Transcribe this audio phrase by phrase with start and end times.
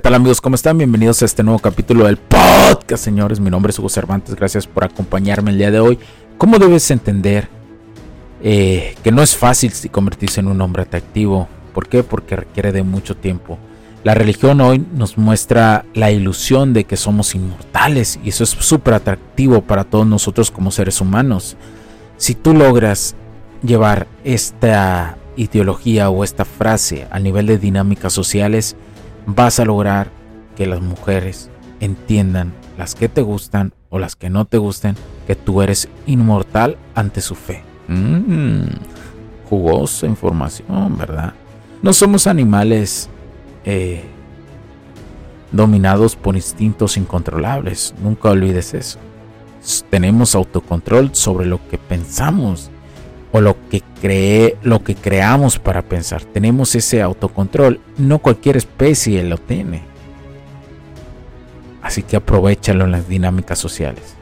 [0.00, 0.40] ¿Qué tal amigos?
[0.40, 0.78] ¿Cómo están?
[0.78, 3.38] Bienvenidos a este nuevo capítulo del podcast, señores.
[3.38, 4.34] Mi nombre es Hugo Cervantes.
[4.34, 5.98] Gracias por acompañarme el día de hoy.
[6.38, 7.48] ¿Cómo debes entender
[8.42, 11.48] eh, que no es fácil convertirse en un hombre atractivo?
[11.74, 12.02] ¿Por qué?
[12.02, 13.58] Porque requiere de mucho tiempo.
[14.02, 18.94] La religión hoy nos muestra la ilusión de que somos inmortales y eso es súper
[18.94, 21.58] atractivo para todos nosotros como seres humanos.
[22.16, 23.16] Si tú logras
[23.62, 28.76] llevar esta ideología o esta frase a nivel de dinámicas sociales,
[29.26, 30.10] vas a lograr
[30.56, 34.94] que las mujeres entiendan, las que te gustan o las que no te gusten,
[35.26, 37.62] que tú eres inmortal ante su fe.
[37.88, 38.64] Mm,
[39.48, 41.34] jugosa información, ¿verdad?
[41.82, 43.08] No somos animales
[43.64, 44.04] eh,
[45.50, 47.94] dominados por instintos incontrolables.
[48.02, 48.98] Nunca olvides eso.
[49.90, 52.70] Tenemos autocontrol sobre lo que pensamos
[53.32, 56.24] o lo que cree, lo que creamos para pensar.
[56.24, 57.80] Tenemos ese autocontrol.
[57.96, 59.82] No cualquier especie lo tiene.
[61.82, 64.14] Así que aprovechalo en las dinámicas sociales.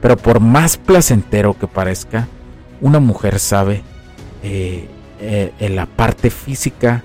[0.00, 2.28] Pero por más placentero que parezca,
[2.80, 3.82] una mujer sabe
[4.42, 4.88] eh,
[5.20, 7.02] eh, en la parte física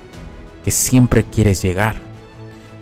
[0.64, 1.96] que siempre quieres llegar.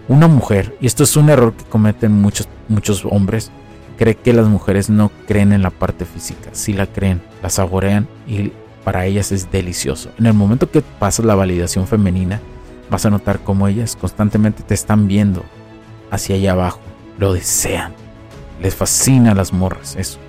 [0.08, 3.52] Una mujer, y esto es un error que cometen muchos, muchos hombres,
[3.98, 6.52] cree que las mujeres no creen en la parte física.
[6.54, 8.52] Si la creen, la saborean y
[8.86, 10.12] para ellas es delicioso.
[10.20, 12.40] En el momento que pasas la validación femenina,
[12.90, 15.44] vas a notar cómo ellas constantemente te están viendo
[16.12, 16.80] hacia allá abajo.
[17.18, 17.94] Lo desean.
[18.62, 20.20] Les fascina las morras, eso.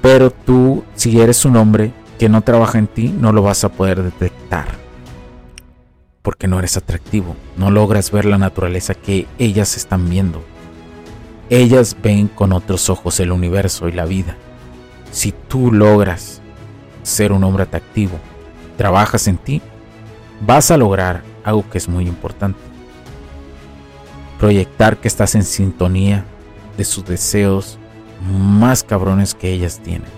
[0.00, 3.68] Pero tú, si eres un hombre que no trabaja en ti, no lo vas a
[3.68, 4.68] poder detectar.
[6.22, 7.36] Porque no eres atractivo.
[7.58, 10.42] No logras ver la naturaleza que ellas están viendo.
[11.50, 14.36] Ellas ven con otros ojos el universo y la vida.
[15.12, 16.39] Si tú logras
[17.02, 18.18] ser un hombre atractivo,
[18.76, 19.62] trabajas en ti,
[20.40, 22.58] vas a lograr algo que es muy importante.
[24.38, 26.24] Proyectar que estás en sintonía
[26.76, 27.78] de sus deseos
[28.28, 30.08] más cabrones que ellas tienen.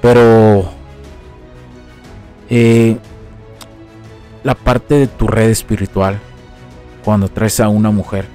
[0.00, 0.70] Pero
[2.48, 2.96] eh,
[4.44, 6.18] la parte de tu red espiritual,
[7.04, 8.26] cuando traes a una mujer,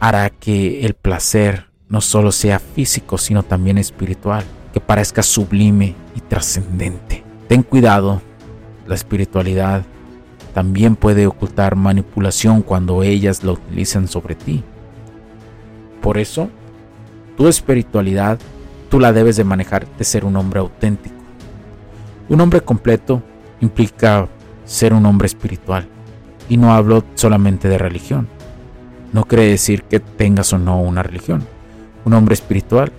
[0.00, 6.20] hará que el placer no solo sea físico, sino también espiritual, que parezca sublime y
[6.20, 7.24] trascendente.
[7.48, 8.20] Ten cuidado,
[8.86, 9.84] la espiritualidad
[10.52, 14.62] también puede ocultar manipulación cuando ellas lo utilizan sobre ti.
[16.02, 16.50] Por eso,
[17.38, 18.38] tu espiritualidad
[18.90, 21.16] tú la debes de manejar de ser un hombre auténtico.
[22.28, 23.22] Un hombre completo
[23.60, 24.28] implica
[24.66, 25.88] ser un hombre espiritual.
[26.50, 28.28] Y no hablo solamente de religión
[29.14, 31.46] no quiere decir que tengas o no una religión.
[32.04, 32.90] Un hombre espiritual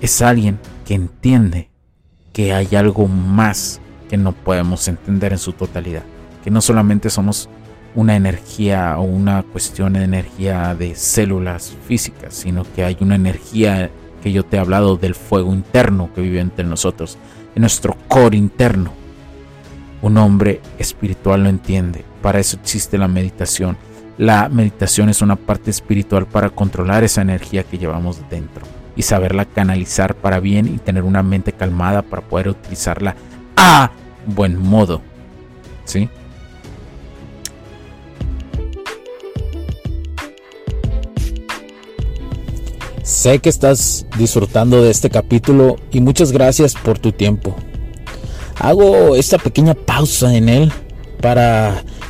[0.00, 1.68] es alguien que entiende
[2.32, 3.78] que hay algo más
[4.08, 6.02] que no podemos entender en su totalidad.
[6.42, 7.50] Que no solamente somos
[7.94, 13.90] una energía o una cuestión de energía de células físicas, sino que hay una energía
[14.22, 17.18] que yo te he hablado del fuego interno que vive entre nosotros,
[17.54, 18.94] en nuestro core interno.
[20.00, 22.02] Un hombre espiritual lo entiende.
[22.22, 23.76] Para eso existe la meditación
[24.16, 29.44] la meditación es una parte espiritual para controlar esa energía que llevamos dentro y saberla
[29.44, 33.14] canalizar para bien y tener una mente calmada para poder utilizarla
[33.56, 33.92] a
[34.26, 35.00] buen modo.
[35.84, 36.10] ¿Sí?
[43.04, 47.54] Sé que estás disfrutando de este capítulo y muchas gracias por tu tiempo.
[48.56, 50.72] Hago esta pequeña pausa en él
[51.22, 51.84] para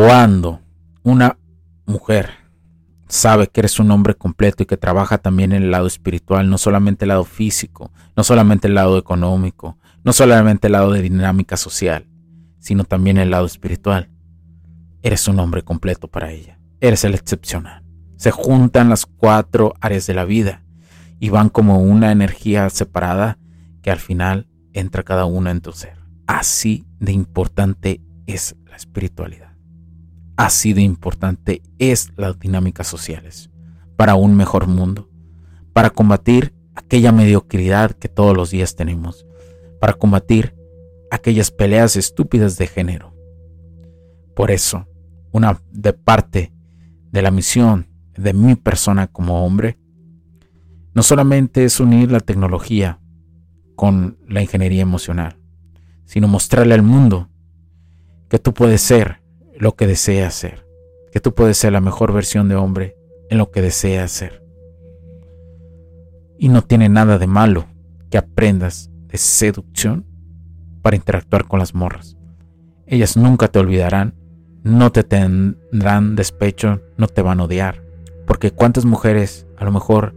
[0.00, 0.60] Cuando
[1.02, 1.38] una
[1.84, 2.30] mujer
[3.08, 6.56] sabe que eres un hombre completo y que trabaja también en el lado espiritual, no
[6.56, 11.56] solamente el lado físico, no solamente el lado económico, no solamente el lado de dinámica
[11.56, 12.06] social,
[12.60, 14.08] sino también el lado espiritual.
[15.02, 16.60] Eres un hombre completo para ella.
[16.80, 17.82] Eres el excepcional.
[18.14, 20.62] Se juntan las cuatro áreas de la vida
[21.18, 23.36] y van como una energía separada
[23.82, 25.98] que al final entra cada una en tu ser.
[26.28, 29.47] Así de importante es la espiritualidad.
[30.38, 33.50] Así de importante es las dinámicas sociales
[33.96, 35.10] para un mejor mundo,
[35.72, 39.26] para combatir aquella mediocridad que todos los días tenemos,
[39.80, 40.54] para combatir
[41.10, 43.16] aquellas peleas estúpidas de género.
[44.36, 44.86] Por eso,
[45.32, 46.52] una de parte
[47.10, 49.76] de la misión de mi persona como hombre,
[50.94, 53.00] no solamente es unir la tecnología
[53.74, 55.36] con la ingeniería emocional,
[56.04, 57.28] sino mostrarle al mundo
[58.28, 59.26] que tú puedes ser
[59.58, 60.64] lo que deseas ser,
[61.12, 62.96] que tú puedes ser la mejor versión de hombre
[63.28, 64.44] en lo que deseas ser.
[66.38, 67.66] Y no tiene nada de malo
[68.08, 70.06] que aprendas de seducción
[70.80, 72.16] para interactuar con las morras.
[72.86, 74.14] Ellas nunca te olvidarán,
[74.62, 77.82] no te tendrán despecho, no te van a odiar.
[78.26, 80.14] Porque cuántas mujeres a lo mejor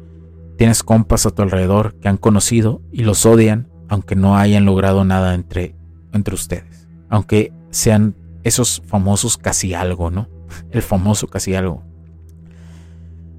[0.57, 5.03] tienes compas a tu alrededor que han conocido y los odian aunque no hayan logrado
[5.03, 5.75] nada entre,
[6.13, 6.87] entre ustedes.
[7.09, 10.27] Aunque sean esos famosos casi algo, ¿no?
[10.71, 11.83] El famoso casi algo.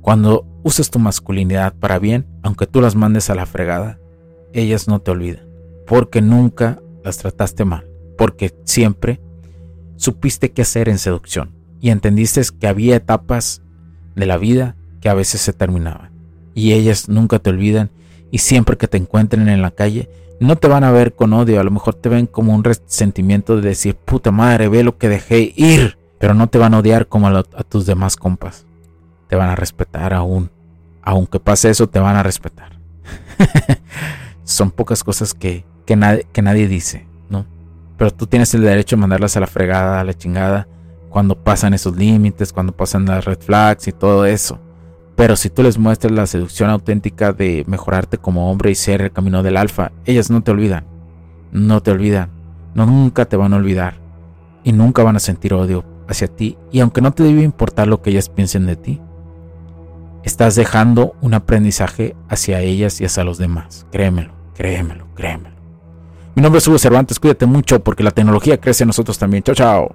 [0.00, 3.98] Cuando uses tu masculinidad para bien, aunque tú las mandes a la fregada,
[4.52, 5.46] ellas no te olvidan,
[5.86, 7.86] porque nunca las trataste mal,
[8.18, 9.20] porque siempre
[9.96, 13.62] supiste qué hacer en seducción y entendiste que había etapas
[14.16, 16.12] de la vida que a veces se terminaban
[16.54, 17.90] y ellas nunca te olvidan
[18.30, 20.08] y siempre que te encuentren en la calle
[20.42, 23.56] no te van a ver con odio, a lo mejor te ven como un resentimiento
[23.56, 27.06] de decir, puta madre, ve lo que dejé ir, pero no te van a odiar
[27.06, 28.66] como a, tus demás compas.
[29.28, 30.50] Te van a respetar aún.
[31.02, 32.78] Aunque pase eso, te van a respetar.
[34.44, 37.46] Son pocas cosas que, que, que nadie dice, ¿no?
[37.96, 40.68] Pero tú tienes el derecho de mandarlas a la fregada, a la chingada,
[41.08, 44.58] cuando pasan esos límites, cuando pasan las red flags y todo eso.
[45.16, 49.12] Pero si tú les muestras la seducción auténtica de mejorarte como hombre y ser el
[49.12, 50.86] camino del alfa, ellas no te olvidan.
[51.52, 52.30] No te olvidan.
[52.74, 53.96] No, nunca te van a olvidar.
[54.64, 56.56] Y nunca van a sentir odio hacia ti.
[56.70, 59.00] Y aunque no te debe importar lo que ellas piensen de ti,
[60.24, 63.86] estás dejando un aprendizaje hacia ellas y hacia los demás.
[63.92, 65.56] Créemelo, créemelo, créemelo.
[66.34, 67.20] Mi nombre es Hugo Cervantes.
[67.20, 69.42] Cuídate mucho porque la tecnología crece en nosotros también.
[69.42, 69.94] Chao, chao.